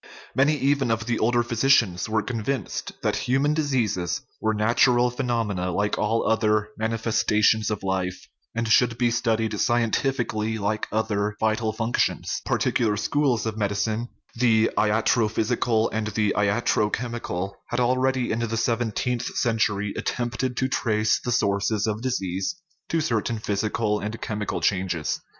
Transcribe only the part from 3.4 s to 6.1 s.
diseases were natural phe nomena, like